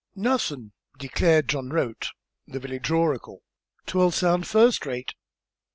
[0.15, 2.07] "Nothin'," declared John Rote,
[2.47, 3.43] the village oracle.
[3.85, 5.13] "'Twill sound first rate."